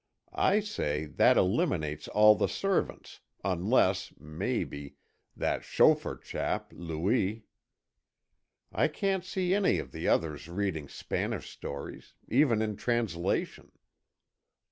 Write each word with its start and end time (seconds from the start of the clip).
I 0.33 0.61
say 0.61 1.05
that 1.05 1.37
eliminates 1.37 2.07
all 2.07 2.33
the 2.33 2.47
servants, 2.47 3.19
unless, 3.45 4.11
maybe, 4.19 4.95
that 5.37 5.63
chauffeur 5.63 6.15
chap, 6.17 6.69
Louis. 6.73 7.43
I 8.71 8.87
can't 8.87 9.23
see 9.23 9.53
any 9.53 9.77
of 9.77 9.91
the 9.91 10.07
others 10.07 10.49
reading 10.49 10.89
Spanish 10.89 11.51
stories, 11.51 12.15
even 12.27 12.63
in 12.63 12.77
translation. 12.77 13.73